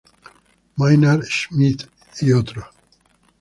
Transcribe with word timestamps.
Maynard 0.77 1.21
Smith 1.25 1.87
et. 2.21 2.33